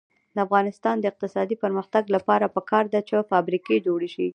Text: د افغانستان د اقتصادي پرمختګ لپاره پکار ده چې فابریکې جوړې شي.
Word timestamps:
د 0.35 0.37
افغانستان 0.45 0.95
د 0.99 1.05
اقتصادي 1.11 1.55
پرمختګ 1.63 2.03
لپاره 2.15 2.45
پکار 2.55 2.85
ده 2.93 2.99
چې 3.07 3.27
فابریکې 3.31 3.75
جوړې 3.87 4.09
شي. 4.15 4.27